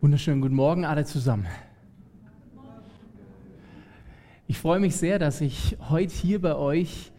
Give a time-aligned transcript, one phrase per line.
[0.00, 1.48] Wunderschönen guten Morgen alle zusammen.
[4.46, 7.10] Ich freue mich sehr, dass ich heute hier bei euch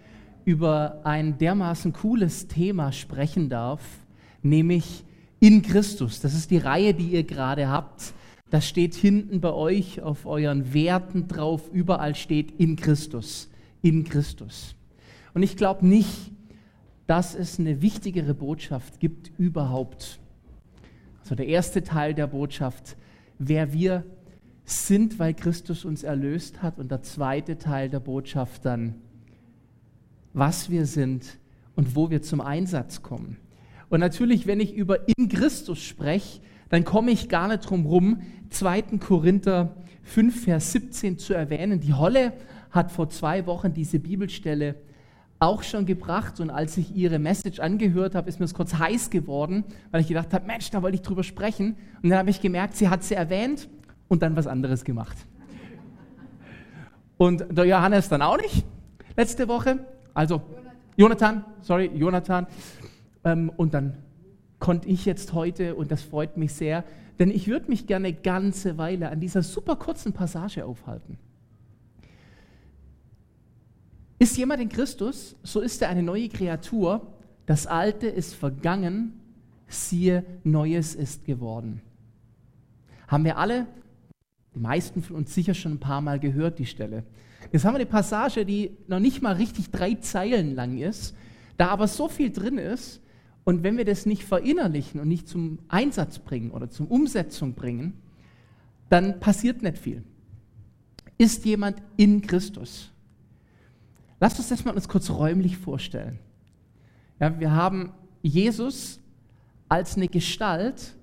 [0.46, 3.81] über ein dermaßen cooles Thema sprechen darf,
[4.44, 5.04] nämlich
[5.42, 6.22] in Christus.
[6.22, 8.13] Das ist die Reihe, die ihr gerade habt.
[8.50, 11.69] Das steht hinten bei euch auf euren Werten drauf.
[11.73, 13.50] Überall steht in Christus.
[13.82, 14.73] In Christus.
[15.33, 16.32] Und ich glaube nicht,
[17.08, 20.19] dass es eine wichtigere Botschaft gibt überhaupt
[21.23, 22.96] so der erste Teil der Botschaft,
[23.38, 24.04] wer wir
[24.66, 26.78] sind, weil Christus uns erlöst hat.
[26.78, 28.95] Und der zweite Teil der Botschaft dann,
[30.34, 31.38] was wir sind
[31.76, 33.38] und wo wir zum Einsatz kommen.
[33.90, 38.22] Und natürlich, wenn ich über in Christus spreche, dann komme ich gar nicht drum rum,
[38.52, 38.81] 2.
[39.00, 41.80] Korinther 5, Vers 17 zu erwähnen.
[41.80, 42.34] Die Holle
[42.70, 44.76] hat vor zwei Wochen diese Bibelstelle
[45.40, 46.40] auch schon gebracht.
[46.40, 50.08] Und als ich ihre Message angehört habe, ist mir das kurz heiß geworden, weil ich
[50.08, 51.76] gedacht habe, Mensch, da wollte ich drüber sprechen.
[52.04, 53.70] Und dann habe ich gemerkt, sie hat sie erwähnt
[54.08, 55.18] und dann was anderes gemacht.
[57.18, 58.66] Und der Johannes dann auch nicht,
[59.18, 59.80] letzte Woche.
[60.14, 60.42] Also
[60.96, 62.48] Jonathan, sorry, Jonathan.
[63.24, 63.98] Ähm, und dann
[64.59, 66.84] konnte ich jetzt heute, und das freut mich sehr,
[67.20, 71.18] denn ich würde mich gerne eine ganze Weile an dieser super kurzen Passage aufhalten.
[74.20, 77.08] Ist jemand in Christus, so ist er eine neue Kreatur.
[77.45, 79.20] Das Alte ist vergangen,
[79.67, 81.81] siehe, Neues ist geworden.
[83.08, 83.66] Haben wir alle,
[84.53, 87.06] die meisten von uns sicher schon ein paar Mal gehört, die Stelle.
[87.53, 91.16] Jetzt haben wir eine Passage, die noch nicht mal richtig drei Zeilen lang ist,
[91.56, 93.02] da aber so viel drin ist.
[93.45, 97.94] Und wenn wir das nicht verinnerlichen und nicht zum Einsatz bringen oder zum Umsetzung bringen,
[98.90, 100.03] dann passiert nicht viel.
[101.17, 102.92] Ist jemand in Christus?
[104.20, 106.20] Lasst uns das mal uns kurz räumlich vorstellen.
[107.20, 109.00] Ja, wir haben Jesus
[109.67, 110.95] als eine Gestalt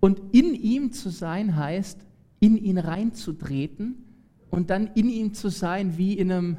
[0.00, 1.98] und in ihm zu sein heißt,
[2.40, 4.04] in ihn reinzutreten
[4.50, 6.56] und dann in ihm zu sein wie in einem,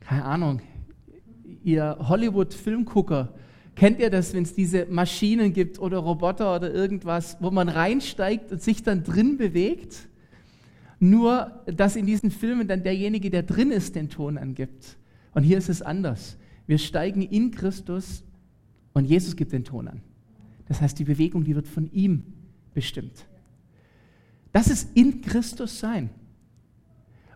[0.00, 0.60] keine Ahnung,
[1.62, 3.34] ihr Hollywood-Filmgucker.
[3.74, 8.52] Kennt ihr das, wenn es diese Maschinen gibt oder Roboter oder irgendwas, wo man reinsteigt
[8.52, 10.08] und sich dann drin bewegt?
[11.04, 14.96] Nur, dass in diesen Filmen dann derjenige, der drin ist, den Ton angibt.
[15.34, 16.38] Und hier ist es anders.
[16.66, 18.24] Wir steigen in Christus
[18.94, 20.00] und Jesus gibt den Ton an.
[20.66, 22.22] Das heißt, die Bewegung, die wird von ihm
[22.72, 23.26] bestimmt.
[24.50, 26.08] Das ist in Christus sein.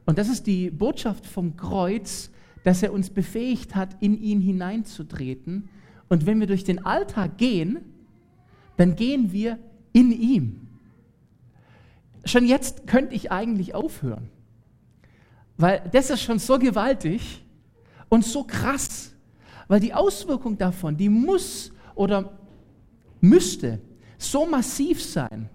[0.06, 2.30] Und das ist die Botschaft vom Kreuz,
[2.64, 5.68] dass er uns befähigt hat, in ihn hineinzutreten.
[6.08, 7.80] Und wenn wir durch den Alltag gehen,
[8.78, 9.58] dann gehen wir
[9.92, 10.67] in ihm
[12.24, 14.28] schon jetzt könnte ich eigentlich aufhören.
[15.56, 17.44] Weil das ist schon so gewaltig
[18.08, 19.12] und so krass.
[19.66, 22.38] Weil die Auswirkung davon, die muss oder
[23.20, 23.80] müsste
[24.16, 25.48] so massiv sein.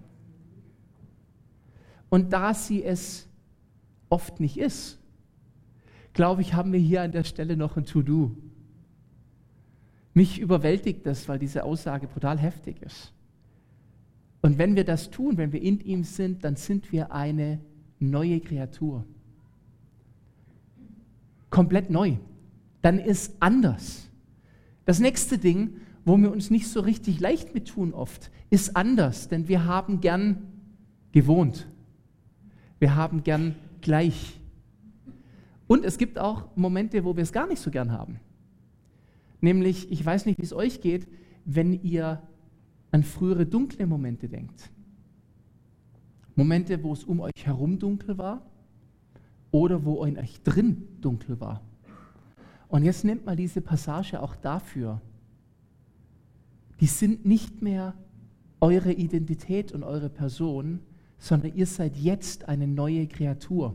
[2.08, 3.26] Und da sie es
[4.08, 4.98] oft nicht ist,
[6.12, 8.36] glaube ich, haben wir hier an der Stelle noch ein To-Do.
[10.12, 13.12] Mich überwältigt das, weil diese Aussage brutal heftig ist.
[14.44, 17.60] Und wenn wir das tun, wenn wir in ihm sind, dann sind wir eine
[17.98, 19.06] neue Kreatur.
[21.48, 22.18] Komplett neu.
[22.82, 24.10] Dann ist anders.
[24.84, 29.28] Das nächste Ding, wo wir uns nicht so richtig leicht mit tun oft, ist anders,
[29.28, 30.42] denn wir haben gern
[31.12, 31.66] gewohnt.
[32.78, 34.38] Wir haben gern gleich.
[35.66, 38.20] Und es gibt auch Momente, wo wir es gar nicht so gern haben.
[39.40, 41.08] Nämlich, ich weiß nicht, wie es euch geht,
[41.46, 42.20] wenn ihr
[42.94, 44.70] an frühere dunkle Momente denkt.
[46.36, 48.46] Momente, wo es um euch herum dunkel war
[49.50, 51.60] oder wo in euch drin dunkel war.
[52.68, 55.00] Und jetzt nehmt mal diese Passage auch dafür.
[56.78, 57.94] Die sind nicht mehr
[58.60, 60.78] eure Identität und eure Person,
[61.18, 63.74] sondern ihr seid jetzt eine neue Kreatur.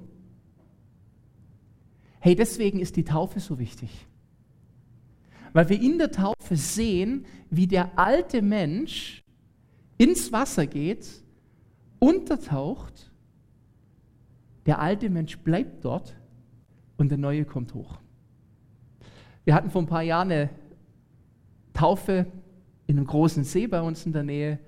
[2.21, 4.07] Hey, deswegen ist die Taufe so wichtig.
[5.53, 9.23] Weil wir in der Taufe sehen, wie der alte Mensch
[9.97, 11.07] ins Wasser geht,
[11.99, 13.11] untertaucht,
[14.65, 16.15] der alte Mensch bleibt dort
[16.97, 17.99] und der neue kommt hoch.
[19.43, 20.49] Wir hatten vor ein paar Jahren eine
[21.73, 22.27] Taufe
[22.87, 24.59] in einem großen See bei uns in der Nähe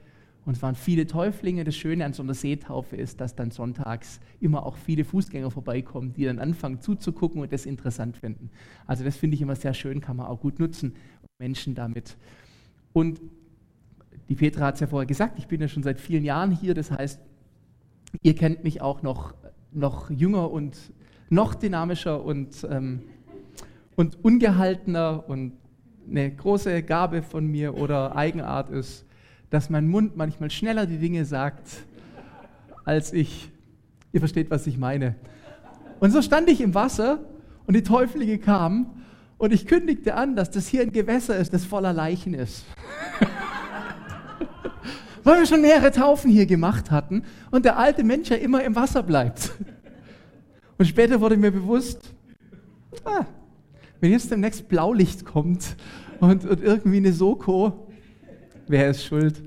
[0.46, 1.64] und es waren viele Täuflinge.
[1.64, 6.14] Das Schöne an so einer Seetaufe ist, dass dann sonntags immer auch viele Fußgänger vorbeikommen,
[6.14, 8.50] die dann anfangen zuzugucken und das interessant finden.
[8.88, 10.96] Also das finde ich immer sehr schön, kann man auch gut nutzen,
[11.40, 12.18] Menschen damit.
[12.94, 13.22] Und
[14.30, 16.74] die Petra hat es ja vorher gesagt, ich bin ja schon seit vielen Jahren hier,
[16.74, 17.20] das heißt,
[18.24, 19.34] ihr kennt mich auch noch,
[19.72, 20.78] noch jünger und
[21.30, 23.02] noch dynamischer und, ähm,
[23.96, 25.54] und ungehaltener und
[26.10, 29.06] eine große Gabe von mir oder Eigenart ist,
[29.51, 31.68] dass mein Mund manchmal schneller die Dinge sagt
[32.83, 33.51] als ich.
[34.13, 35.15] Ihr versteht, was ich meine.
[36.00, 37.19] Und so stand ich im Wasser
[37.68, 38.88] und die Täuflinge kamen
[39.38, 42.65] und ich kündigte an, dass das hier ein Gewässer ist, das voller Leichen ist.
[45.24, 48.75] Weil wir schon mehrere Taufen hier gemacht hatten und der alte Mensch ja immer im
[48.75, 49.51] Wasser bleibt.
[50.77, 52.13] Und später wurde mir bewusst,
[53.04, 53.25] ah,
[54.00, 55.75] wenn jetzt demnächst Blaulicht kommt
[56.19, 57.91] und, und irgendwie eine Soko,
[58.71, 59.41] wer ist schuld?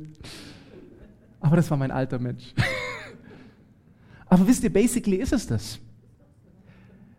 [1.40, 2.54] Aber das war mein alter Mensch.
[4.26, 5.78] Aber wisst ihr, basically ist es das.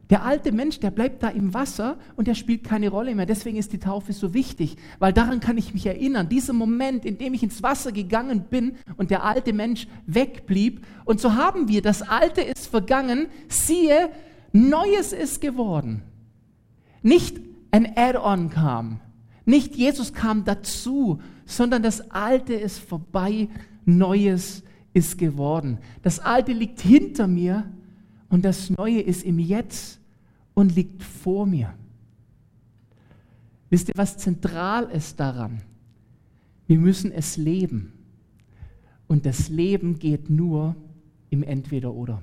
[0.10, 3.26] Der alte Mensch, der bleibt da im Wasser und der spielt keine Rolle mehr.
[3.26, 6.30] Deswegen ist die Taufe so wichtig, weil daran kann ich mich erinnern.
[6.30, 10.86] Dieser Moment, in dem ich ins Wasser gegangen bin und der alte Mensch wegblieb.
[11.06, 14.10] Und so haben wir, das Alte ist vergangen, siehe,
[14.54, 16.04] Neues ist geworden.
[17.02, 17.42] Nicht
[17.72, 19.00] ein Add-on kam,
[19.46, 23.48] nicht Jesus kam dazu, sondern das Alte ist vorbei,
[23.86, 24.64] Neues
[24.94, 25.78] ist geworden.
[26.02, 27.72] Das Alte liegt hinter mir
[28.30, 30.00] und das Neue ist im Jetzt
[30.54, 31.74] und liegt vor mir.
[33.70, 35.62] Wisst ihr, was zentral ist daran?
[36.68, 37.94] Wir müssen es leben.
[39.08, 40.76] Und das Leben geht nur
[41.30, 42.22] im Entweder-Oder.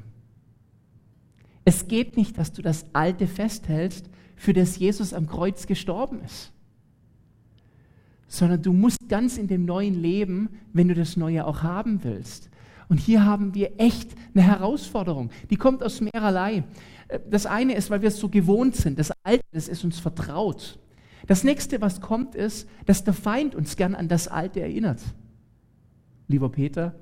[1.65, 6.52] Es geht nicht, dass du das Alte festhältst, für das Jesus am Kreuz gestorben ist,
[8.33, 12.49] sondern du musst ganz in dem Neuen leben, wenn du das Neue auch haben willst.
[12.89, 15.29] Und hier haben wir echt eine Herausforderung.
[15.51, 16.65] Die kommt aus mehrerlei.
[17.29, 18.99] Das eine ist, weil wir es so gewohnt sind.
[18.99, 20.79] Das Alte, das ist uns vertraut.
[21.27, 25.03] Das nächste, was kommt, ist, dass der Feind uns gern an das Alte erinnert.
[26.27, 26.95] Lieber Peter,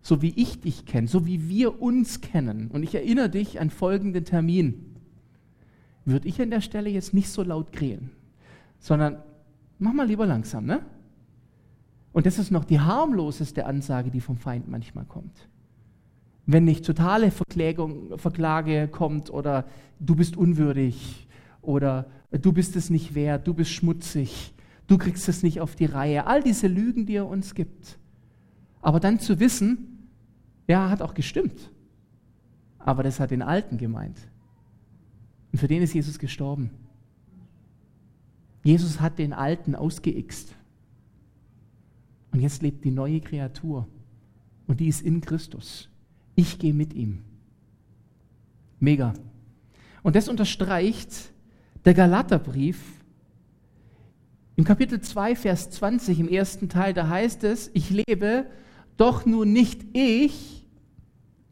[0.00, 3.70] so wie ich dich kenne, so wie wir uns kennen, und ich erinnere dich an
[3.70, 4.94] folgenden Termin,
[6.04, 8.10] würde ich an der Stelle jetzt nicht so laut krähen,
[8.78, 9.16] sondern
[9.78, 10.80] mach mal lieber langsam, ne?
[12.12, 15.48] Und das ist noch die harmloseste Ansage, die vom Feind manchmal kommt.
[16.46, 19.66] Wenn nicht totale Verklägung, Verklage kommt oder
[20.00, 21.28] du bist unwürdig
[21.60, 24.54] oder du bist es nicht wert, du bist schmutzig,
[24.86, 26.26] du kriegst es nicht auf die Reihe.
[26.26, 27.98] All diese Lügen, die er uns gibt.
[28.80, 30.08] Aber dann zu wissen,
[30.68, 31.70] ja, hat auch gestimmt.
[32.78, 34.16] Aber das hat den Alten gemeint.
[35.52, 36.70] Und für den ist Jesus gestorben.
[38.66, 40.52] Jesus hat den Alten ausgeixt.
[42.32, 43.86] Und jetzt lebt die neue Kreatur.
[44.66, 45.88] Und die ist in Christus.
[46.34, 47.20] Ich gehe mit ihm.
[48.80, 49.14] Mega.
[50.02, 51.32] Und das unterstreicht
[51.84, 52.82] der Galaterbrief
[54.56, 56.92] im Kapitel 2, Vers 20 im ersten Teil.
[56.92, 58.46] Da heißt es, ich lebe,
[58.96, 60.66] doch nur nicht ich,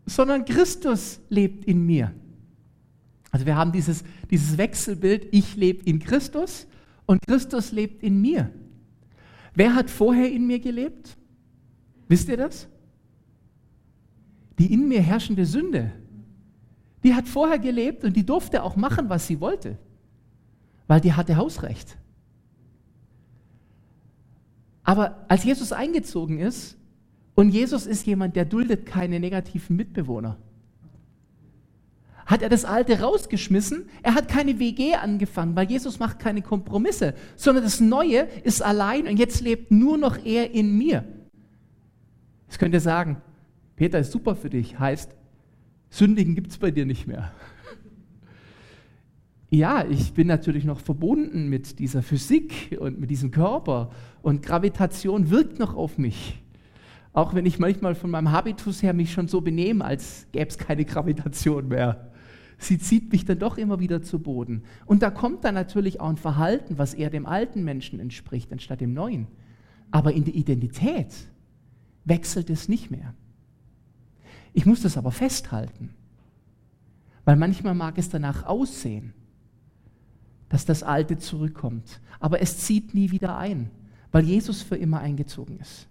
[0.04, 2.12] sondern Christus lebt in mir.
[3.30, 4.02] Also wir haben dieses,
[4.32, 6.66] dieses Wechselbild, ich lebe in Christus
[7.06, 8.50] und Christus lebt in mir.
[9.54, 11.16] Wer hat vorher in mir gelebt?
[12.08, 12.68] Wisst ihr das?
[14.58, 15.92] Die in mir herrschende Sünde.
[17.02, 19.78] Die hat vorher gelebt und die durfte auch machen, was sie wollte,
[20.86, 21.98] weil die hatte Hausrecht.
[24.82, 26.76] Aber als Jesus eingezogen ist,
[27.34, 30.38] und Jesus ist jemand, der duldet keine negativen Mitbewohner,
[32.26, 33.88] hat er das Alte rausgeschmissen.
[34.02, 39.06] Er hat keine WG angefangen, weil Jesus macht keine Kompromisse, sondern das Neue ist allein
[39.06, 41.04] und jetzt lebt nur noch er in mir.
[42.46, 43.18] Jetzt könnt ihr sagen,
[43.76, 45.10] Peter ist super für dich, heißt,
[45.90, 47.32] Sündigen gibt es bei dir nicht mehr.
[49.50, 55.30] Ja, ich bin natürlich noch verbunden mit dieser Physik und mit diesem Körper und Gravitation
[55.30, 56.42] wirkt noch auf mich.
[57.12, 60.58] Auch wenn ich manchmal von meinem Habitus her mich schon so benehme, als gäbe es
[60.58, 62.10] keine Gravitation mehr
[62.58, 64.62] sie zieht mich dann doch immer wieder zu Boden.
[64.86, 68.80] Und da kommt dann natürlich auch ein Verhalten, was eher dem alten Menschen entspricht, anstatt
[68.80, 69.26] dem neuen.
[69.90, 71.14] Aber in der Identität
[72.04, 73.14] wechselt es nicht mehr.
[74.52, 75.90] Ich muss das aber festhalten,
[77.24, 79.12] weil manchmal mag es danach aussehen,
[80.48, 83.70] dass das Alte zurückkommt, aber es zieht nie wieder ein,
[84.12, 85.88] weil Jesus für immer eingezogen ist.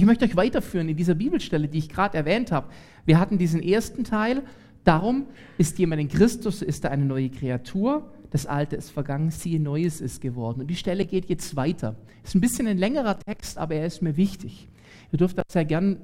[0.00, 2.70] Ich möchte euch weiterführen in dieser Bibelstelle, die ich gerade erwähnt habe.
[3.04, 4.44] Wir hatten diesen ersten Teil.
[4.82, 5.26] Darum
[5.58, 8.10] ist jemand in Christus, ist er eine neue Kreatur.
[8.30, 10.62] Das Alte ist vergangen, siehe, Neues ist geworden.
[10.62, 11.96] Und die Stelle geht jetzt weiter.
[12.24, 14.70] Ist ein bisschen ein längerer Text, aber er ist mir wichtig.
[15.12, 15.98] Ihr dürft auch sehr gern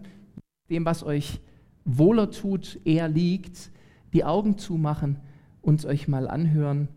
[0.68, 1.40] dem, was euch
[1.86, 3.70] wohler tut, eher liegt,
[4.12, 5.16] die Augen zumachen
[5.62, 6.88] und euch mal anhören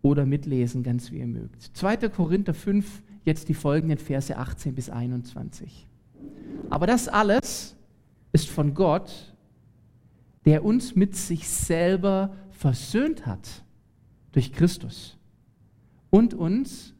[0.00, 1.76] oder mitlesen, ganz wie ihr mögt.
[1.76, 2.08] 2.
[2.08, 5.86] Korinther 5, jetzt die folgenden Verse 18 bis 21.
[6.70, 7.76] Aber das alles
[8.32, 9.34] ist von Gott,
[10.44, 13.64] der uns mit sich selber versöhnt hat
[14.32, 15.16] durch Christus
[16.10, 16.94] und uns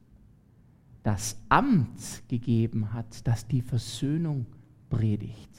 [1.03, 4.47] das Amt gegeben hat, das die Versöhnung
[4.91, 5.51] predigt.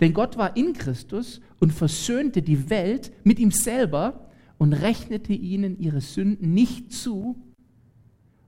[0.00, 4.28] Denn Gott war in Christus und versöhnte die Welt mit ihm selber
[4.58, 7.36] und rechnete ihnen ihre Sünden nicht zu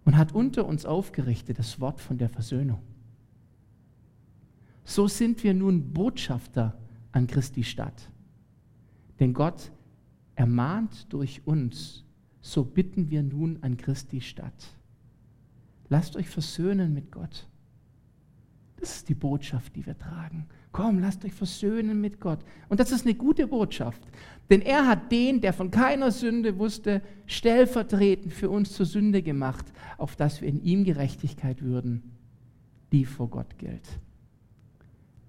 [0.04, 2.80] und hat unter uns aufgerichtet das Wort von der Versöhnung.
[4.84, 6.78] So sind wir nun Botschafter
[7.12, 8.10] an Christi Stadt.
[9.20, 9.70] Denn Gott
[10.34, 12.04] ermahnt durch uns,
[12.40, 14.76] so bitten wir nun an Christi Stadt.
[15.88, 17.46] Lasst euch versöhnen mit Gott.
[18.78, 20.48] Das ist die Botschaft, die wir tragen.
[20.72, 22.40] Komm, lasst euch versöhnen mit Gott.
[22.68, 24.02] Und das ist eine gute Botschaft.
[24.50, 29.66] Denn er hat den, der von keiner Sünde wusste, stellvertretend für uns zur Sünde gemacht,
[29.98, 32.02] auf dass wir in ihm Gerechtigkeit würden,
[32.90, 33.86] die vor Gott gilt.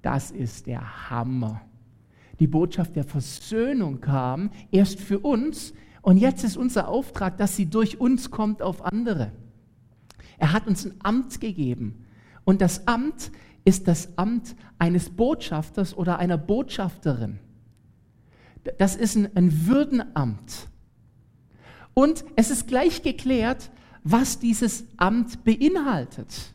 [0.04, 1.62] Das ist der Hammer.
[2.40, 7.68] Die Botschaft der Versöhnung kam erst für uns und jetzt ist unser Auftrag, dass sie
[7.68, 9.32] durch uns kommt auf andere.
[10.38, 12.06] Er hat uns ein Amt gegeben.
[12.44, 13.32] Und das Amt
[13.64, 17.40] ist das Amt eines Botschafters oder einer Botschafterin.
[18.78, 20.68] Das ist ein, ein Würdenamt.
[21.94, 23.72] Und es ist gleich geklärt,
[24.04, 26.54] was dieses Amt beinhaltet.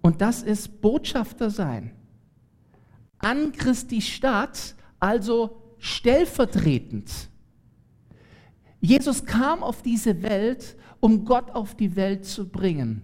[0.00, 1.90] Und das ist Botschafter sein.
[3.18, 7.10] An Christi Stadt, also stellvertretend.
[8.80, 13.02] Jesus kam auf diese Welt, um Gott auf die Welt zu bringen.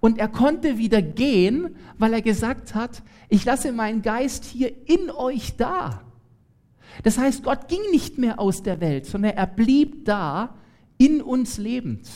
[0.00, 5.10] Und er konnte wieder gehen, weil er gesagt hat, ich lasse meinen Geist hier in
[5.10, 6.02] euch da.
[7.02, 10.56] Das heißt, Gott ging nicht mehr aus der Welt, sondern er blieb da,
[10.98, 12.06] in uns lebend.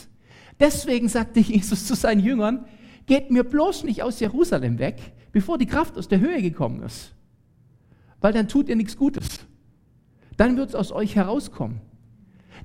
[0.59, 2.65] Deswegen sagte Jesus zu seinen Jüngern,
[3.07, 4.99] geht mir bloß nicht aus Jerusalem weg,
[5.31, 7.14] bevor die Kraft aus der Höhe gekommen ist.
[8.21, 9.39] Weil dann tut ihr nichts Gutes.
[10.37, 11.81] Dann wird es aus euch herauskommen.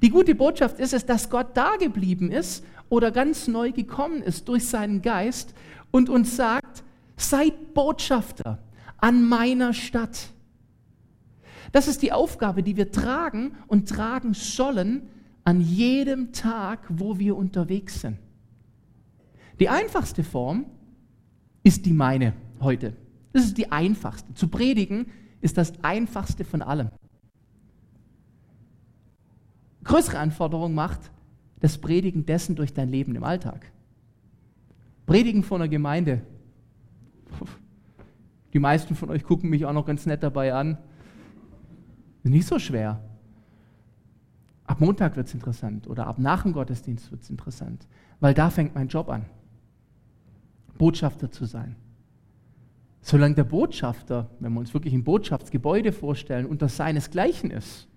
[0.03, 4.49] Die gute Botschaft ist es, dass Gott da geblieben ist oder ganz neu gekommen ist
[4.49, 5.55] durch seinen Geist
[5.91, 6.83] und uns sagt,
[7.17, 8.59] seid Botschafter
[8.99, 10.31] an meiner Stadt.
[11.73, 15.09] Das ist die Aufgabe, die wir tragen und tragen sollen
[15.45, 18.19] an jedem Tag, wo wir unterwegs sind.
[19.59, 20.67] Die einfachste Form
[21.63, 22.97] ist die meine heute.
[23.33, 24.35] Das ist die einfachste.
[24.35, 25.07] Zu predigen
[25.41, 26.91] ist das einfachste von allem.
[29.85, 31.11] Größere Anforderung macht,
[31.61, 33.73] das Predigen dessen durch dein Leben im Alltag.
[35.07, 36.23] Predigen von einer Gemeinde.
[38.53, 40.79] Die meisten von euch gucken mich auch noch ganz nett dabei an.
[42.23, 43.03] Ist nicht so schwer.
[44.65, 47.89] Ab Montag wird es interessant oder ab nach dem Gottesdienst wird es interessant,
[48.21, 49.27] weil da fängt mein Job an.
[50.79, 51.77] Botschafter zu sein.
[53.03, 57.89] Solange der Botschafter, wenn wir uns wirklich ein Botschaftsgebäude vorstellen, unter seinesgleichen ist,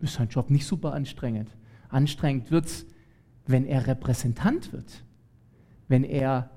[0.00, 1.50] ist sein Job nicht super anstrengend.
[1.88, 2.86] Anstrengend wird es,
[3.46, 5.04] wenn er Repräsentant wird,
[5.88, 6.50] wenn er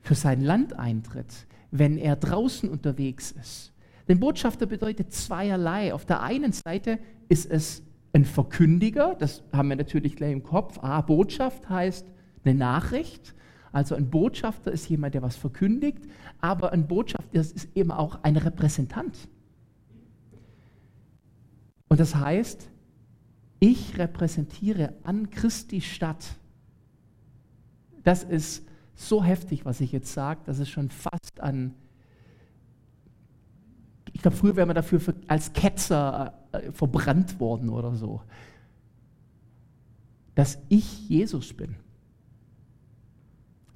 [0.00, 3.72] für sein Land eintritt, wenn er draußen unterwegs ist.
[4.08, 5.92] Denn Botschafter bedeutet zweierlei.
[5.92, 7.82] Auf der einen Seite ist es
[8.14, 10.78] ein Verkündiger, das haben wir natürlich gleich im Kopf.
[10.80, 12.06] Ah, Botschaft heißt
[12.44, 13.34] eine Nachricht.
[13.72, 15.98] Also ein Botschafter ist jemand, der was verkündigt,
[16.40, 19.28] aber ein Botschafter ist eben auch ein Repräsentant.
[21.88, 22.68] Und das heißt,
[23.60, 26.36] ich repräsentiere an Christi Stadt.
[28.04, 31.74] Das ist so heftig, was ich jetzt sage, dass es schon fast an,
[34.12, 38.22] ich glaube, früher wäre man dafür als Ketzer äh, verbrannt worden oder so.
[40.34, 41.76] Dass ich Jesus bin.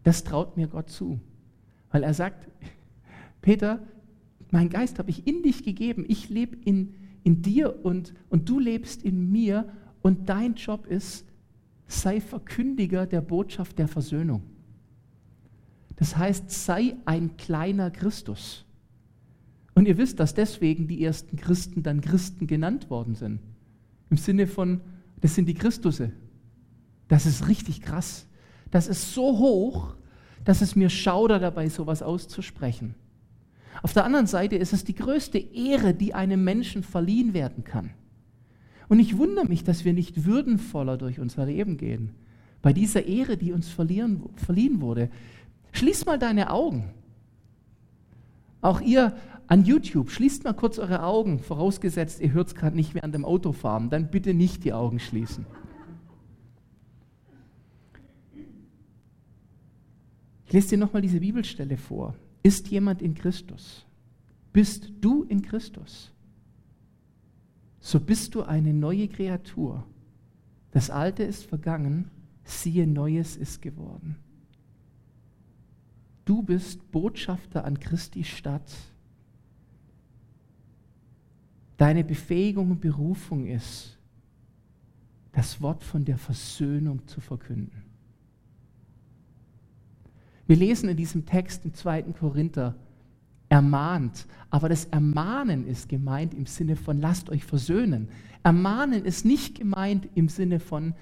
[0.02, 1.20] Das traut mir Gott zu.
[1.90, 2.48] Weil er sagt,
[3.40, 3.82] Peter,
[4.50, 6.04] mein Geist habe ich in dich gegeben.
[6.08, 6.94] Ich lebe in
[7.24, 9.68] in dir und, und du lebst in mir
[10.02, 11.26] und dein Job ist,
[11.86, 14.42] sei Verkündiger der Botschaft der Versöhnung.
[15.96, 18.64] Das heißt, sei ein kleiner Christus.
[19.74, 23.40] Und ihr wisst, dass deswegen die ersten Christen dann Christen genannt worden sind.
[24.10, 24.80] Im Sinne von,
[25.20, 26.12] das sind die Christusse.
[27.08, 28.26] Das ist richtig krass.
[28.72, 29.94] Das ist so hoch,
[30.44, 32.96] dass es mir schaudert dabei, sowas auszusprechen.
[33.82, 37.90] Auf der anderen Seite ist es die größte Ehre, die einem Menschen verliehen werden kann.
[38.88, 42.10] Und ich wundere mich, dass wir nicht würdenvoller durch unser Leben gehen.
[42.60, 45.10] Bei dieser Ehre, die uns verliehen wurde.
[45.72, 46.90] Schließt mal deine Augen.
[48.60, 49.16] Auch ihr
[49.48, 53.24] an YouTube, schließt mal kurz eure Augen, vorausgesetzt, ihr hört es gerade nicht während dem
[53.24, 55.44] Autofahren, dann bitte nicht die Augen schließen.
[60.52, 62.14] Ich lese dir nochmal diese Bibelstelle vor.
[62.42, 63.86] Ist jemand in Christus?
[64.52, 66.12] Bist du in Christus?
[67.80, 69.82] So bist du eine neue Kreatur.
[70.70, 72.10] Das Alte ist vergangen,
[72.44, 74.16] siehe, Neues ist geworden.
[76.26, 78.70] Du bist Botschafter an Christi Stadt.
[81.78, 83.98] Deine Befähigung und Berufung ist,
[85.32, 87.91] das Wort von der Versöhnung zu verkünden.
[90.46, 92.02] Wir lesen in diesem Text im 2.
[92.18, 92.74] Korinther,
[93.48, 98.08] ermahnt, aber das Ermahnen ist gemeint im Sinne von lasst euch versöhnen.
[98.42, 100.94] Ermahnen ist nicht gemeint im Sinne von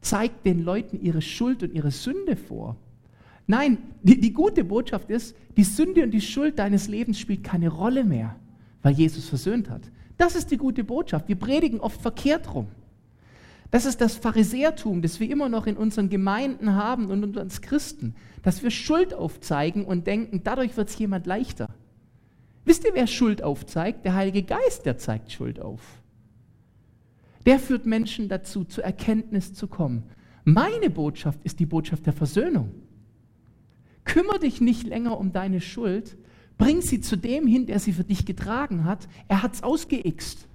[0.00, 2.76] zeigt den Leuten ihre Schuld und ihre Sünde vor.
[3.46, 7.68] Nein, die, die gute Botschaft ist, die Sünde und die Schuld deines Lebens spielt keine
[7.68, 8.36] Rolle mehr,
[8.82, 9.82] weil Jesus versöhnt hat.
[10.16, 11.28] Das ist die gute Botschaft.
[11.28, 12.66] Wir predigen oft verkehrt rum.
[13.70, 17.60] Das ist das Pharisäertum, das wir immer noch in unseren Gemeinden haben und unter uns
[17.60, 21.68] Christen, dass wir Schuld aufzeigen und denken, dadurch wird es jemand leichter.
[22.64, 24.04] Wisst ihr, wer Schuld aufzeigt?
[24.04, 25.80] Der Heilige Geist, der zeigt Schuld auf.
[27.46, 30.04] Der führt Menschen dazu, zur Erkenntnis zu kommen.
[30.44, 32.72] Meine Botschaft ist die Botschaft der Versöhnung.
[34.04, 36.16] Kümmer dich nicht länger um deine Schuld,
[36.58, 39.08] bring sie zu dem hin, der sie für dich getragen hat.
[39.28, 40.46] Er hat es ausgeixt.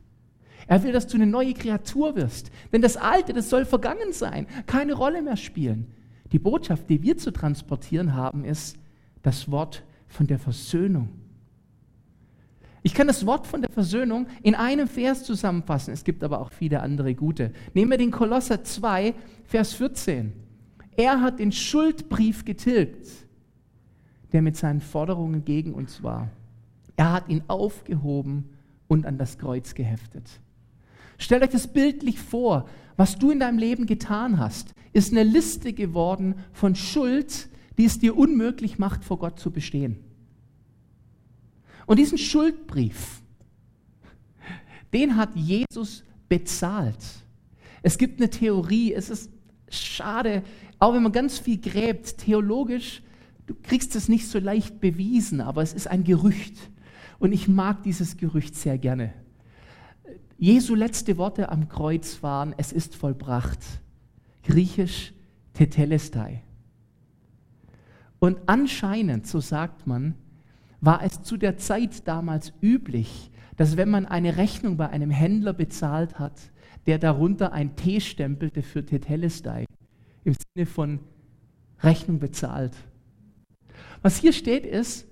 [0.68, 2.52] Er will, dass du eine neue Kreatur wirst.
[2.72, 5.88] Denn das Alte, das soll vergangen sein, keine Rolle mehr spielen.
[6.32, 8.78] Die Botschaft, die wir zu transportieren haben, ist
[9.22, 11.10] das Wort von der Versöhnung.
[12.84, 15.92] Ich kann das Wort von der Versöhnung in einem Vers zusammenfassen.
[15.92, 17.52] Es gibt aber auch viele andere gute.
[17.74, 20.34] Nehmen wir den Kolosser 2, Vers 14.
[20.96, 23.08] Er hat den Schuldbrief getilgt,
[24.34, 26.30] der mit seinen Forderungen gegen uns war.
[26.96, 28.50] Er hat ihn aufgehoben
[28.88, 30.40] und an das Kreuz geheftet.
[31.18, 32.68] Stellt euch das bildlich vor.
[32.98, 38.00] Was du in deinem Leben getan hast, ist eine Liste geworden von Schuld, die es
[38.00, 39.98] dir unmöglich macht, vor Gott zu bestehen.
[41.86, 43.22] Und diesen Schuldbrief,
[44.94, 46.98] den hat Jesus bezahlt.
[47.84, 49.30] Es gibt eine Theorie, es ist
[49.70, 50.44] schade,
[50.80, 53.04] auch wenn man ganz viel gräbt, theologisch,
[53.46, 56.56] du kriegst es nicht so leicht bewiesen, aber es ist ein Gerücht.
[57.20, 59.14] Und ich mag dieses Gerücht sehr gerne.
[60.38, 63.60] Jesu letzte Worte am Kreuz waren, es ist vollbracht.
[64.44, 65.14] Griechisch
[65.54, 66.44] Tetelestai.
[68.20, 70.16] Und anscheinend, so sagt man,
[70.82, 75.54] war es zu der Zeit damals üblich, dass wenn man eine Rechnung bei einem Händler
[75.54, 76.40] bezahlt hat,
[76.86, 79.66] der darunter ein T stempelte für Tetelestai,
[80.24, 81.00] im Sinne von
[81.82, 82.76] Rechnung bezahlt.
[84.02, 85.08] Was hier steht ist,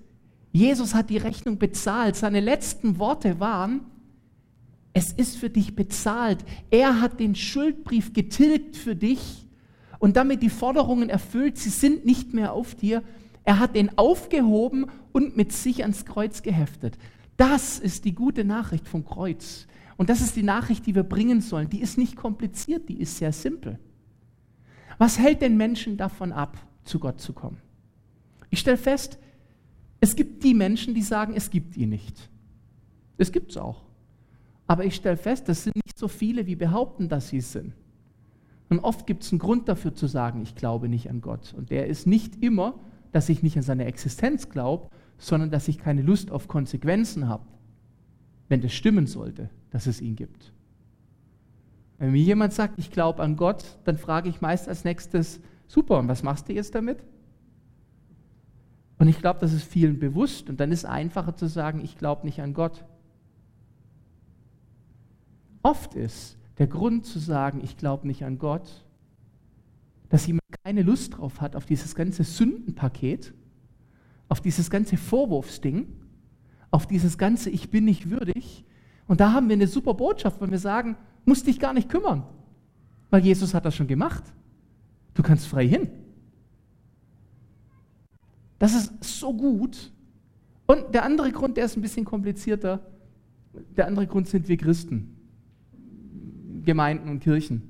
[0.52, 2.14] Jesus hat die Rechnung bezahlt.
[2.14, 3.80] Seine letzten Worte waren,
[4.94, 6.44] es ist für dich bezahlt.
[6.70, 9.46] Er hat den Schuldbrief getilgt für dich
[9.98, 11.58] und damit die Forderungen erfüllt.
[11.58, 13.02] Sie sind nicht mehr auf dir.
[13.42, 16.96] Er hat den aufgehoben und mit sich ans Kreuz geheftet.
[17.36, 19.66] Das ist die gute Nachricht vom Kreuz.
[19.96, 21.68] Und das ist die Nachricht, die wir bringen sollen.
[21.68, 23.80] Die ist nicht kompliziert, die ist sehr simpel.
[24.98, 27.58] Was hält den Menschen davon ab, zu Gott zu kommen?
[28.50, 29.18] Ich stelle fest,
[30.00, 32.30] es gibt die Menschen, die sagen, es gibt ihn nicht.
[33.18, 33.83] Es gibt es auch.
[34.66, 37.74] Aber ich stelle fest, das sind nicht so viele, wie behaupten, dass sie es sind.
[38.70, 41.54] Und oft gibt es einen Grund dafür zu sagen, ich glaube nicht an Gott.
[41.56, 42.74] Und der ist nicht immer,
[43.12, 47.44] dass ich nicht an seine Existenz glaube, sondern dass ich keine Lust auf Konsequenzen habe,
[48.48, 50.52] wenn das stimmen sollte, dass es ihn gibt.
[51.98, 55.98] Wenn mir jemand sagt, ich glaube an Gott, dann frage ich meist als nächstes, super,
[55.98, 57.04] und was machst du jetzt damit?
[58.98, 61.96] Und ich glaube, das ist vielen bewusst und dann ist es einfacher zu sagen, ich
[61.98, 62.84] glaube nicht an Gott.
[65.64, 68.84] Oft ist der Grund zu sagen, ich glaube nicht an Gott,
[70.10, 73.32] dass jemand keine Lust drauf hat auf dieses ganze Sündenpaket,
[74.28, 75.88] auf dieses ganze Vorwurfsding,
[76.70, 78.64] auf dieses ganze Ich bin nicht würdig.
[79.08, 82.24] Und da haben wir eine super Botschaft, wenn wir sagen, musst dich gar nicht kümmern,
[83.08, 84.22] weil Jesus hat das schon gemacht.
[85.14, 85.88] Du kannst frei hin.
[88.58, 89.92] Das ist so gut.
[90.66, 92.80] Und der andere Grund, der ist ein bisschen komplizierter.
[93.76, 95.13] Der andere Grund sind wir Christen.
[96.64, 97.62] Gemeinden und Kirchen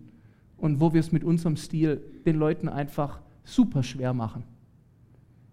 [0.57, 4.45] und wo wir es mit unserem Stil den Leuten einfach super schwer machen.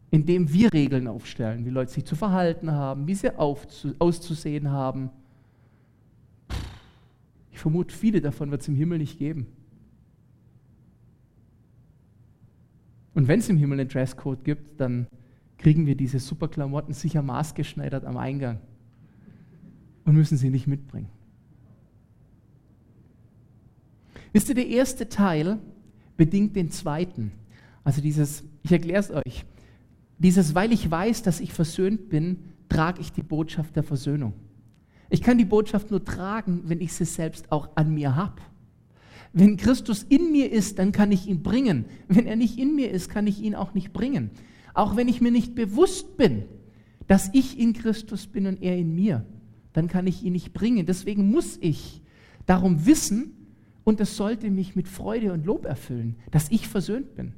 [0.09, 5.09] Indem wir Regeln aufstellen, wie Leute sich zu verhalten haben, wie sie auszusehen haben.
[7.51, 9.47] Ich vermute, viele davon wird es im Himmel nicht geben.
[13.13, 15.07] Und wenn es im Himmel einen Dresscode gibt, dann
[15.57, 18.59] kriegen wir diese super Klamotten sicher maßgeschneidert am Eingang
[20.05, 21.09] und müssen sie nicht mitbringen.
[24.33, 25.59] Wisst ihr, der erste Teil
[26.17, 27.31] bedingt den zweiten.
[27.83, 29.45] Also dieses, ich erkläre es euch,
[30.19, 32.37] dieses, weil ich weiß, dass ich versöhnt bin,
[32.69, 34.33] trage ich die Botschaft der Versöhnung.
[35.09, 38.41] Ich kann die Botschaft nur tragen, wenn ich sie selbst auch an mir habe.
[39.33, 41.85] Wenn Christus in mir ist, dann kann ich ihn bringen.
[42.07, 44.29] Wenn er nicht in mir ist, kann ich ihn auch nicht bringen.
[44.73, 46.43] Auch wenn ich mir nicht bewusst bin,
[47.07, 49.25] dass ich in Christus bin und er in mir,
[49.73, 50.85] dann kann ich ihn nicht bringen.
[50.85, 52.01] Deswegen muss ich
[52.45, 53.33] darum wissen
[53.91, 57.33] und es sollte mich mit Freude und Lob erfüllen, dass ich versöhnt bin.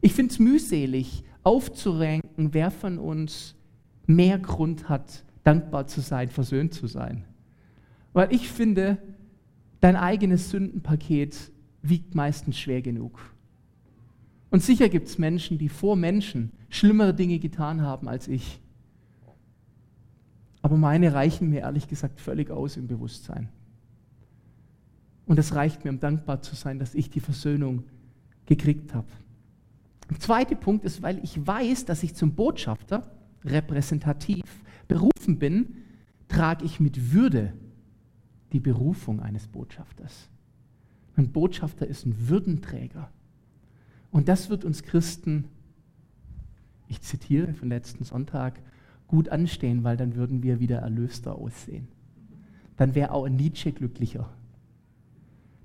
[0.00, 3.54] Ich finde es mühselig, aufzurenken, wer von uns
[4.06, 7.22] mehr Grund hat, dankbar zu sein, versöhnt zu sein.
[8.12, 8.98] Weil ich finde,
[9.80, 13.20] dein eigenes Sündenpaket wiegt meistens schwer genug.
[14.50, 18.58] Und sicher gibt es Menschen, die vor Menschen schlimmere Dinge getan haben als ich.
[20.60, 23.48] Aber meine reichen mir ehrlich gesagt völlig aus im Bewusstsein.
[25.26, 27.84] Und es reicht mir, um dankbar zu sein, dass ich die Versöhnung
[28.46, 29.06] gekriegt habe.
[30.10, 33.10] Der zweite Punkt ist, weil ich weiß, dass ich zum Botschafter
[33.44, 34.42] repräsentativ
[34.88, 35.76] berufen bin,
[36.28, 37.52] trage ich mit Würde
[38.52, 40.28] die Berufung eines Botschafters.
[41.16, 43.10] Ein Botschafter ist ein Würdenträger.
[44.10, 45.44] Und das wird uns Christen,
[46.88, 48.60] ich zitiere von letzten Sonntag,
[49.08, 51.88] gut anstehen, weil dann würden wir wieder erlöster aussehen.
[52.76, 54.28] Dann wäre auch Nietzsche glücklicher.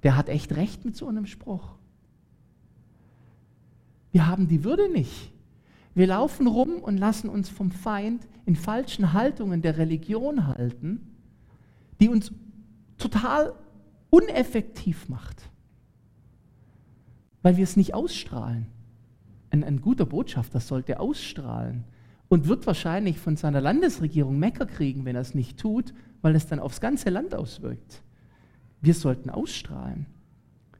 [0.08, 1.76] Der hat echt recht mit so einem Spruch.
[4.13, 5.34] Wir haben die Würde nicht.
[5.96, 11.13] Wir laufen rum und lassen uns vom Feind in falschen Haltungen der Religion halten,
[12.00, 12.32] die uns
[12.98, 13.52] total
[14.10, 15.50] uneffektiv macht,
[17.41, 18.67] weil wir es nicht ausstrahlen.
[19.50, 21.84] Ein, ein guter Botschafter sollte ausstrahlen
[22.30, 26.48] und wird wahrscheinlich von seiner Landesregierung Mecker kriegen, wenn er es nicht tut, weil es
[26.48, 28.04] dann aufs ganze Land auswirkt.
[28.82, 30.06] Wir sollten ausstrahlen.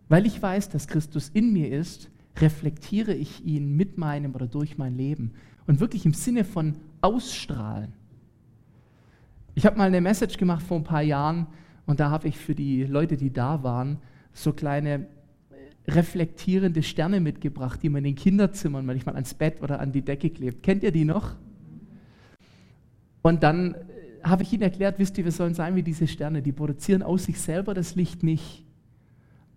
[0.10, 4.78] Weil ich weiß, dass Christus in mir ist, reflektiere ich ihn mit meinem oder durch
[4.78, 5.34] mein Leben.
[5.66, 7.94] Und wirklich im Sinne von ausstrahlen.
[9.56, 11.48] Ich habe mal eine Message gemacht vor ein paar Jahren
[11.88, 13.98] und da habe ich für die Leute, die da waren,
[14.34, 15.08] so kleine
[15.50, 20.04] äh, reflektierende Sterne mitgebracht, die man in den Kinderzimmern manchmal ans Bett oder an die
[20.04, 20.62] Decke klebt.
[20.62, 21.36] Kennt ihr die noch?
[23.24, 23.78] Und dann äh,
[24.30, 27.26] habe ich ihnen erklärt, wisst ihr, wir sollen sein wie diese Sterne, die produzieren aus
[27.26, 28.64] sich selber das Licht nicht.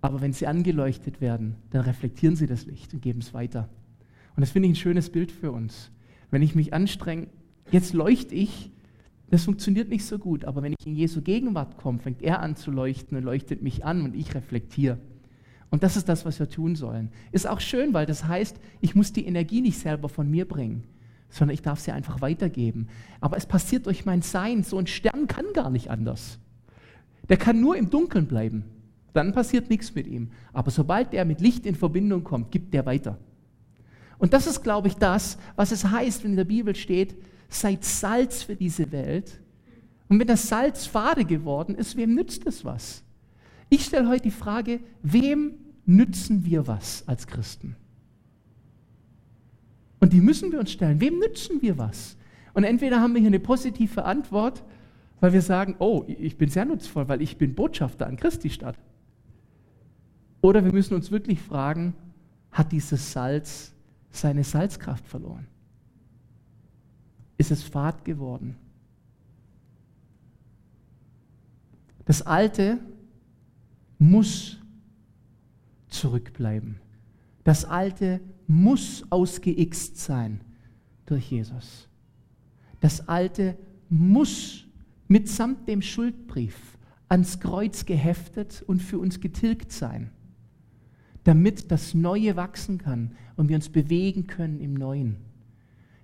[0.00, 3.68] Aber wenn sie angeleuchtet werden, dann reflektieren sie das Licht und geben es weiter.
[4.36, 5.90] Und das finde ich ein schönes Bild für uns.
[6.30, 7.26] Wenn ich mich anstrenge,
[7.70, 8.70] jetzt leuchte ich,
[9.30, 12.56] das funktioniert nicht so gut, aber wenn ich in Jesu Gegenwart komme, fängt er an
[12.56, 14.98] zu leuchten und leuchtet mich an und ich reflektiere.
[15.70, 17.10] Und das ist das, was wir tun sollen.
[17.30, 20.82] Ist auch schön, weil das heißt, ich muss die Energie nicht selber von mir bringen,
[21.30, 22.88] sondern ich darf sie einfach weitergeben.
[23.20, 24.62] Aber es passiert durch mein Sein.
[24.64, 26.38] So ein Stern kann gar nicht anders.
[27.28, 28.64] Der kann nur im Dunkeln bleiben.
[29.12, 30.30] Dann passiert nichts mit ihm.
[30.52, 33.18] Aber sobald er mit Licht in Verbindung kommt, gibt er weiter.
[34.18, 37.16] Und das ist, glaube ich, das, was es heißt, wenn in der Bibel steht,
[37.48, 39.40] seid Salz für diese Welt.
[40.08, 43.02] Und wenn das Salz fade geworden ist, wem nützt es was?
[43.68, 45.54] Ich stelle heute die Frage, wem
[45.86, 47.76] nützen wir was als Christen?
[50.00, 51.00] Und die müssen wir uns stellen.
[51.00, 52.16] Wem nützen wir was?
[52.54, 54.64] Und entweder haben wir hier eine positive Antwort,
[55.20, 58.78] weil wir sagen, oh, ich bin sehr nutzvoll, weil ich bin Botschafter an Christi Stadt.
[60.40, 61.94] Oder wir müssen uns wirklich fragen,
[62.50, 63.72] hat dieses Salz
[64.10, 65.46] seine Salzkraft verloren?
[67.36, 68.56] Ist es fad geworden?
[72.06, 72.78] Das Alte
[73.98, 74.58] muss
[75.88, 76.80] zurückbleiben.
[77.44, 80.40] Das Alte muss ausgeixt sein
[81.06, 81.88] durch Jesus.
[82.80, 83.56] Das Alte
[83.88, 84.64] muss
[85.08, 90.10] mitsamt dem Schuldbrief ans Kreuz geheftet und für uns getilgt sein
[91.24, 95.16] damit das Neue wachsen kann und wir uns bewegen können im Neuen.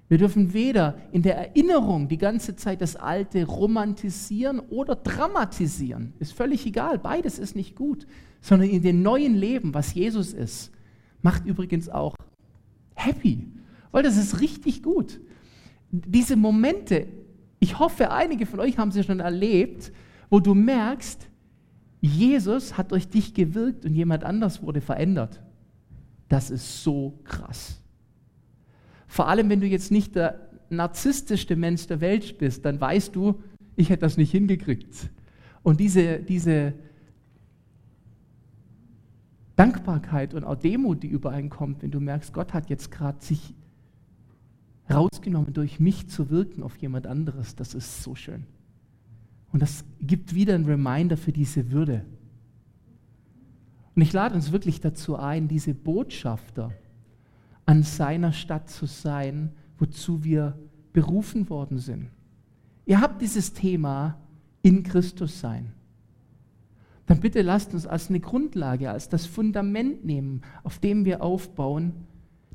[0.08, 6.12] Wir dürfen weder in der Erinnerung die ganze Zeit das Alte romantisieren oder dramatisieren.
[6.20, 8.06] Ist völlig egal, beides ist nicht gut,
[8.40, 10.70] sondern in dem neuen Leben, was Jesus ist,
[11.22, 12.14] macht übrigens auch
[13.06, 13.46] happy,
[13.92, 15.20] weil das ist richtig gut.
[15.90, 17.06] Diese Momente,
[17.60, 19.92] ich hoffe, einige von euch haben sie schon erlebt,
[20.28, 21.28] wo du merkst,
[22.00, 25.40] Jesus hat durch dich gewirkt und jemand anders wurde verändert.
[26.28, 27.80] Das ist so krass.
[29.06, 33.40] Vor allem, wenn du jetzt nicht der narzisstischste Mensch der Welt bist, dann weißt du,
[33.76, 35.10] ich hätte das nicht hingekriegt.
[35.62, 36.74] Und diese, diese
[39.56, 43.54] Dankbarkeit und auch Demut, die übereinkommt, wenn du merkst, Gott hat jetzt gerade sich
[44.90, 48.44] rausgenommen, durch mich zu wirken auf jemand anderes, das ist so schön.
[49.52, 52.04] Und das gibt wieder ein Reminder für diese Würde.
[53.94, 56.72] Und ich lade uns wirklich dazu ein, diese Botschafter
[57.64, 60.58] an seiner Stadt zu sein, wozu wir
[60.92, 62.10] berufen worden sind.
[62.84, 64.18] Ihr habt dieses Thema
[64.62, 65.72] in Christus sein.
[67.06, 71.92] Dann bitte lasst uns als eine Grundlage, als das Fundament nehmen, auf dem wir aufbauen.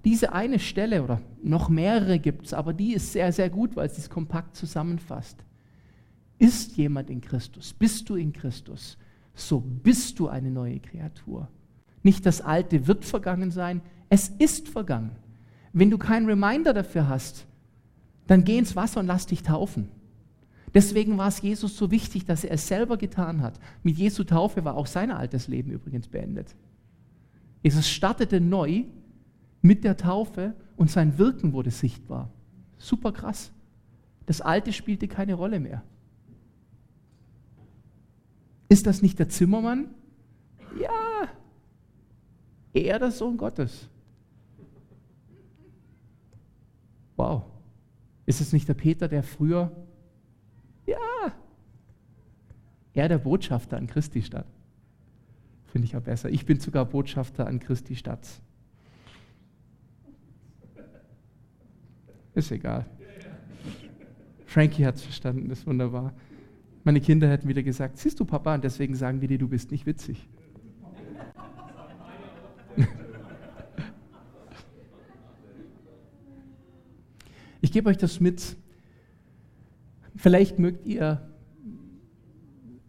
[0.04, 3.90] Diese eine Stelle oder noch mehrere gibt es, aber die ist sehr, sehr gut, weil
[3.90, 5.44] sie es kompakt zusammenfasst.
[6.38, 7.74] Ist jemand in Christus?
[7.74, 8.98] Bist du in Christus?
[9.34, 11.48] So bist du eine neue Kreatur.
[12.04, 15.12] Nicht das Alte wird vergangen sein, es ist vergangen.
[15.72, 17.46] Wenn du keinen Reminder dafür hast,
[18.28, 19.90] dann geh ins Wasser und lass dich taufen.
[20.74, 23.60] Deswegen war es Jesus so wichtig, dass er es selber getan hat.
[23.84, 26.56] Mit Jesu Taufe war auch sein altes Leben übrigens beendet.
[27.62, 28.86] Jesus startete neu
[29.62, 32.32] mit der Taufe und sein Wirken wurde sichtbar.
[32.78, 33.52] Super krass.
[34.26, 35.84] Das Alte spielte keine Rolle mehr.
[38.70, 39.90] Ist das nicht der Zimmermann?
[40.80, 41.28] Ja,
[42.74, 43.90] er der Sohn Gottes.
[47.18, 47.44] Wow.
[48.26, 49.72] Ist es nicht der Peter, der früher
[50.86, 50.98] ja.
[52.94, 54.48] Er der Botschafter an Christi Stadt.
[55.66, 56.30] Finde ich auch besser.
[56.30, 58.28] Ich bin sogar Botschafter an Christi Stadt.
[62.34, 62.86] Ist egal.
[64.46, 66.14] Frankie hat es verstanden, ist wunderbar.
[66.84, 69.72] Meine Kinder hätten wieder gesagt, siehst du Papa, und deswegen sagen wir dir, du bist
[69.72, 70.28] nicht witzig.
[77.64, 78.58] Ich gebe euch das mit,
[80.22, 81.31] Vielleicht mögt ihr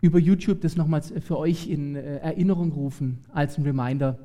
[0.03, 4.19] über YouTube das nochmals für euch in äh, Erinnerung rufen, als ein Reminder,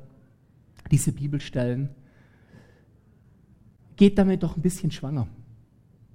[0.90, 1.88] diese Bibelstellen.
[3.96, 5.26] Geht damit doch ein bisschen schwanger.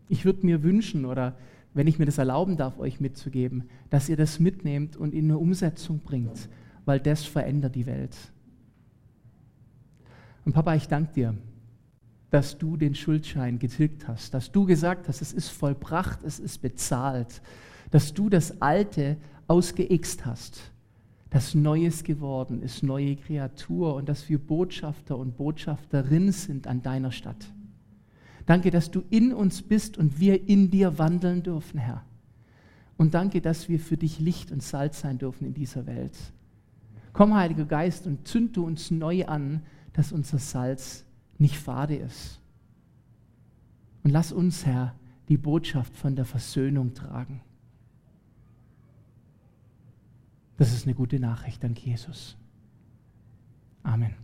[0.09, 1.35] Ich würde mir wünschen, oder
[1.73, 5.39] wenn ich mir das erlauben darf, euch mitzugeben, dass ihr das mitnehmt und in eine
[5.39, 6.49] Umsetzung bringt,
[6.85, 8.15] weil das verändert die Welt.
[10.45, 11.35] Und Papa, ich danke dir
[12.33, 16.63] dass du den Schuldschein getilgt hast, dass du gesagt hast, es ist vollbracht, es ist
[16.63, 17.43] bezahlt,
[17.91, 20.71] dass du das Alte ausgeixt hast,
[21.29, 27.11] dass Neues geworden ist, neue Kreatur und dass wir Botschafter und Botschafterinnen sind an deiner
[27.11, 27.51] Stadt.
[28.45, 32.03] Danke, dass du in uns bist und wir in dir wandeln dürfen, Herr.
[32.97, 36.17] Und danke, dass wir für dich Licht und Salz sein dürfen in dieser Welt.
[37.13, 41.05] Komm, Heiliger Geist, und zünd du uns neu an, dass unser Salz
[41.37, 42.39] nicht fade ist.
[44.03, 44.95] Und lass uns, Herr,
[45.29, 47.41] die Botschaft von der Versöhnung tragen.
[50.57, 52.37] Das ist eine gute Nachricht, dank Jesus.
[53.83, 54.15] Amen.